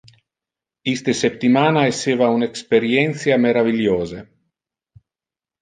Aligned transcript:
Iste 0.93 1.13
septimana 1.19 1.83
esseva 1.91 2.31
un 2.37 2.47
experientia 2.47 3.41
meraviliose. 3.45 4.27